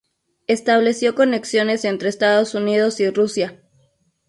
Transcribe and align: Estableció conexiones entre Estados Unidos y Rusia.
Estableció 0.47 1.13
conexiones 1.13 1.85
entre 1.85 2.09
Estados 2.09 2.55
Unidos 2.55 2.99
y 2.99 3.07
Rusia. 3.11 3.61